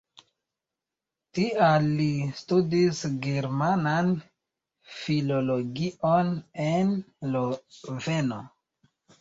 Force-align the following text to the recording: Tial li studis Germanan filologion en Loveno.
Tial 1.39 1.85
li 1.99 2.07
studis 2.39 3.01
Germanan 3.27 4.09
filologion 4.97 6.35
en 6.67 6.99
Loveno. 7.37 8.43